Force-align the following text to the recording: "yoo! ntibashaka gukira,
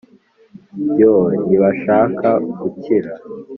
"yoo! 0.99 1.23
ntibashaka 1.45 2.29
gukira, 2.59 3.11